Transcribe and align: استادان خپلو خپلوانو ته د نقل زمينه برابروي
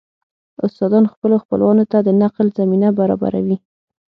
استادان 0.65 1.05
خپلو 1.13 1.35
خپلوانو 1.43 1.83
ته 1.91 1.97
د 2.03 2.09
نقل 2.23 2.47
زمينه 2.57 2.89
برابروي 2.99 3.57